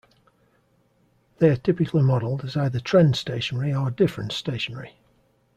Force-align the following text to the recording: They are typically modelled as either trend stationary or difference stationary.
They 1.37 1.47
are 1.49 1.55
typically 1.57 2.01
modelled 2.01 2.43
as 2.43 2.57
either 2.57 2.79
trend 2.79 3.15
stationary 3.17 3.71
or 3.71 3.91
difference 3.91 4.35
stationary. 4.35 4.95